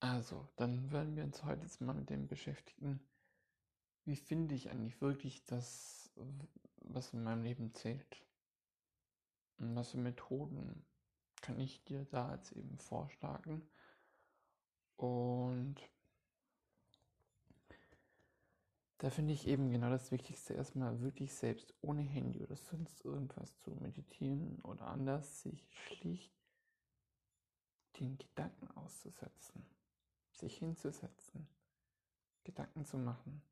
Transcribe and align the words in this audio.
Also, 0.00 0.48
dann 0.56 0.90
werden 0.90 1.14
wir 1.14 1.22
uns 1.22 1.44
heute 1.44 1.62
jetzt 1.62 1.80
mal 1.80 1.94
mit 1.94 2.10
dem 2.10 2.26
beschäftigen, 2.26 3.00
wie 4.04 4.16
finde 4.16 4.56
ich 4.56 4.70
eigentlich 4.70 5.00
wirklich 5.00 5.44
das, 5.44 6.10
was 6.78 7.12
in 7.12 7.22
meinem 7.22 7.44
Leben 7.44 7.72
zählt? 7.74 8.26
Und 9.58 9.76
was 9.76 9.92
für 9.92 9.98
Methoden 9.98 10.84
kann 11.42 11.60
ich 11.60 11.84
dir 11.84 12.06
da 12.06 12.34
jetzt 12.34 12.50
eben 12.52 12.76
vorschlagen? 12.76 13.62
Und 14.96 15.76
da 18.98 19.10
finde 19.10 19.32
ich 19.32 19.46
eben 19.46 19.70
genau 19.70 19.90
das 19.90 20.10
Wichtigste, 20.10 20.54
erstmal 20.54 21.00
wirklich 21.00 21.32
selbst 21.32 21.72
ohne 21.82 22.02
Handy 22.02 22.42
oder 22.42 22.56
sonst 22.56 23.04
irgendwas 23.04 23.56
zu 23.60 23.70
meditieren 23.76 24.60
oder 24.62 24.88
anders, 24.88 25.42
sich 25.42 25.68
schlicht 25.70 26.43
den 28.04 28.18
Gedanken 28.18 28.70
auszusetzen, 28.76 29.64
sich 30.32 30.56
hinzusetzen, 30.58 31.48
Gedanken 32.44 32.84
zu 32.84 32.98
machen, 32.98 33.42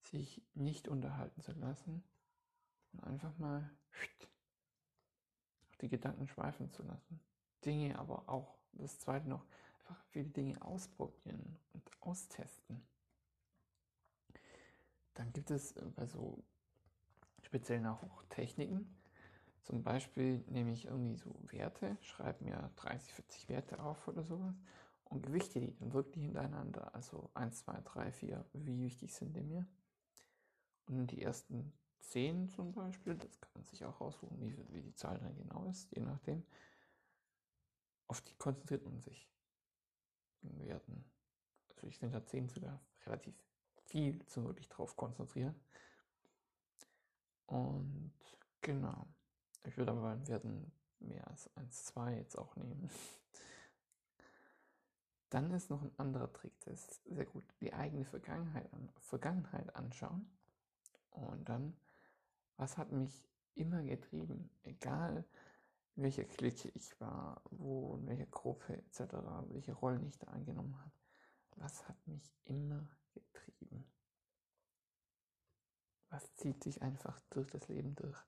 sich 0.00 0.42
nicht 0.54 0.88
unterhalten 0.88 1.40
zu 1.42 1.52
lassen 1.52 2.02
und 2.92 3.04
einfach 3.04 3.36
mal 3.38 3.70
die 5.80 5.88
Gedanken 5.88 6.26
schweifen 6.26 6.70
zu 6.70 6.82
lassen. 6.82 7.20
Dinge 7.64 7.98
aber 7.98 8.28
auch, 8.28 8.58
das 8.72 8.98
zweite 8.98 9.28
noch, 9.28 9.44
einfach 9.80 10.02
viele 10.10 10.28
Dinge 10.28 10.60
ausprobieren 10.62 11.58
und 11.72 11.90
austesten. 12.00 12.86
Dann 15.14 15.32
gibt 15.32 15.50
es 15.50 15.72
äh, 15.72 15.84
bei 15.96 16.06
so 16.06 16.44
speziellen 17.42 17.86
auch 17.86 18.22
Techniken. 18.28 18.94
Zum 19.62 19.82
Beispiel 19.82 20.44
nehme 20.48 20.72
ich 20.72 20.86
irgendwie 20.86 21.16
so 21.16 21.34
Werte, 21.50 21.96
schreibe 22.00 22.44
mir 22.44 22.70
30, 22.76 23.12
40 23.12 23.48
Werte 23.48 23.82
auf 23.82 24.08
oder 24.08 24.24
sowas 24.24 24.54
und 25.04 25.22
gewichte 25.22 25.60
die 25.60 25.74
dann 25.76 25.92
wirklich 25.92 26.24
hintereinander. 26.24 26.94
Also 26.94 27.30
1, 27.34 27.64
2, 27.64 27.80
3, 27.84 28.12
4, 28.12 28.44
wie 28.52 28.80
wichtig 28.80 29.14
sind 29.14 29.36
die 29.36 29.42
mir? 29.42 29.66
Und 30.86 31.10
die 31.10 31.22
ersten 31.22 31.72
10 32.00 32.48
zum 32.48 32.72
Beispiel, 32.72 33.14
das 33.14 33.40
kann 33.40 33.50
man 33.54 33.64
sich 33.64 33.84
auch 33.84 34.00
aussuchen, 34.00 34.40
wie, 34.40 34.56
wie 34.72 34.82
die 34.82 34.94
Zahl 34.94 35.18
dann 35.18 35.36
genau 35.36 35.64
ist, 35.66 35.90
je 35.94 36.02
nachdem. 36.02 36.44
Auf 38.06 38.22
die 38.22 38.34
konzentriert 38.36 38.84
man 38.84 39.00
sich 39.00 39.28
in 40.42 40.58
Werten. 40.60 41.04
Also 41.74 41.86
ich 41.86 41.98
finde 41.98 42.18
da 42.18 42.26
10 42.26 42.48
sogar 42.48 42.80
relativ 43.04 43.34
viel 43.84 44.24
zu 44.26 44.44
wirklich 44.44 44.68
drauf 44.68 44.96
konzentrieren. 44.96 45.54
Und 47.46 48.12
genau. 48.60 49.06
Ich 49.64 49.76
würde 49.76 49.92
aber 49.92 50.02
beim 50.02 50.26
Werten 50.26 50.72
mehr 51.00 51.26
als 51.28 51.54
1, 51.56 51.84
2 51.86 52.16
jetzt 52.16 52.38
auch 52.38 52.56
nehmen. 52.56 52.90
Dann 55.30 55.50
ist 55.50 55.68
noch 55.68 55.82
ein 55.82 55.92
anderer 55.98 56.32
Trick, 56.32 56.58
das 56.60 56.86
ist 56.86 57.04
sehr 57.04 57.26
gut, 57.26 57.44
die 57.60 57.74
eigene 57.74 58.06
Vergangenheit, 58.06 58.70
Vergangenheit 59.00 59.76
anschauen. 59.76 60.30
Und 61.10 61.48
dann, 61.48 61.76
was 62.56 62.78
hat 62.78 62.92
mich 62.92 63.28
immer 63.54 63.82
getrieben, 63.82 64.50
egal 64.62 65.24
in 65.96 66.04
welcher 66.04 66.24
Clique 66.24 66.70
ich 66.74 66.98
war, 67.00 67.42
wo, 67.50 67.96
in 67.96 68.06
welcher 68.06 68.26
Gruppe 68.26 68.76
etc., 68.76 69.00
welche 69.48 69.74
Rollen 69.74 70.06
ich 70.06 70.18
da 70.18 70.28
angenommen 70.28 70.78
habe, 70.78 70.92
was 71.56 71.86
hat 71.88 72.06
mich 72.06 72.32
immer 72.44 72.88
getrieben? 73.12 73.84
Was 76.08 76.34
zieht 76.36 76.62
sich 76.62 76.80
einfach 76.80 77.20
durch 77.30 77.50
das 77.50 77.68
Leben 77.68 77.94
durch? 77.96 78.18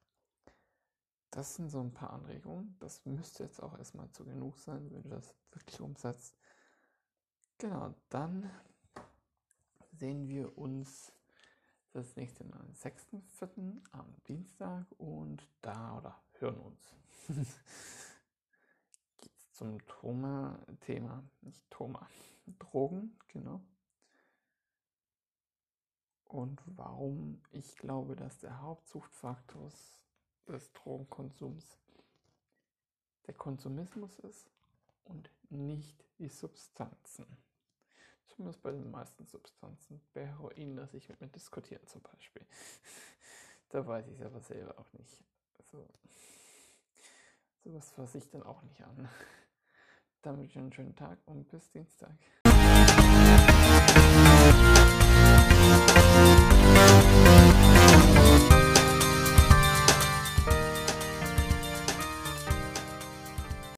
Das 1.31 1.55
sind 1.55 1.71
so 1.71 1.81
ein 1.81 1.93
paar 1.93 2.11
Anregungen. 2.13 2.77
Das 2.81 3.05
müsste 3.07 3.45
jetzt 3.45 3.63
auch 3.63 3.79
erstmal 3.79 4.11
zu 4.11 4.25
genug 4.25 4.59
sein, 4.59 4.91
wenn 4.91 5.03
du 5.03 5.11
das 5.11 5.35
wirklich 5.53 5.81
umsetzt. 5.81 6.37
Genau, 7.59 7.95
dann 8.09 8.51
sehen 9.93 10.29
wir 10.29 10.57
uns 10.59 11.13
das 11.93 12.17
nächste 12.17 12.45
Mal 12.45 12.61
am 12.61 12.73
6.4. 12.73 13.81
am 13.93 14.15
Dienstag 14.27 14.87
und 14.99 15.47
da 15.61 15.99
oder 15.99 16.21
hören 16.39 16.59
uns. 16.59 16.95
Geht's 19.21 19.53
zum 19.53 19.85
Thoma-Thema, 19.87 21.23
nicht 21.43 21.71
Thoma, 21.71 22.09
Drogen, 22.59 23.17
genau. 23.29 23.61
Und 26.25 26.63
warum 26.65 27.43
ich 27.51 27.77
glaube, 27.77 28.15
dass 28.15 28.39
der 28.39 28.61
Hauptsuchtfaktor 28.61 29.71
des 30.53 30.67
Stromkonsums 30.67 31.79
der 33.27 33.35
Konsumismus 33.35 34.19
ist 34.21 34.51
und 35.05 35.31
nicht 35.51 36.05
die 36.19 36.29
Substanzen. 36.29 37.27
Zumindest 38.27 38.63
bei 38.63 38.73
den 38.73 38.91
meisten 38.91 39.27
Substanzen. 39.27 40.01
Bei 40.15 40.27
Heroin 40.27 40.77
lasse 40.77 40.97
ich 40.97 41.09
mit 41.09 41.21
mir 41.21 41.29
diskutieren 41.29 41.87
zum 41.87 42.01
Beispiel. 42.03 42.47
da 43.71 43.87
weiß 43.87 44.07
ich 44.09 44.19
es 44.19 44.27
aber 44.27 44.41
selber 44.41 44.79
auch 44.79 44.93
nicht. 44.95 45.23
Also, 45.59 45.87
sowas 47.63 47.91
fasse 47.91 48.19
ich 48.19 48.29
dann 48.31 48.43
auch 48.43 48.63
nicht 48.63 48.83
an. 48.83 49.09
Damit 50.23 50.57
einen 50.57 50.73
schönen 50.73 50.97
Tag 50.97 51.19
und 51.27 51.49
bis 51.49 51.71
Dienstag. 51.71 52.17